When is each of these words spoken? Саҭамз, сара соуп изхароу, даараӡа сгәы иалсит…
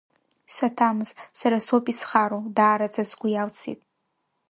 Саҭамз, 0.55 1.09
сара 1.39 1.57
соуп 1.65 1.85
изхароу, 1.91 2.43
даараӡа 2.55 3.03
сгәы 3.09 3.27
иалсит… 3.31 3.79